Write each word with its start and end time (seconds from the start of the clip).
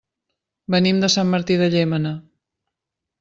Venim 0.75 1.01
de 1.03 1.09
Sant 1.15 1.29
Martí 1.33 1.57
de 1.63 1.67
Llémena. 1.75 2.15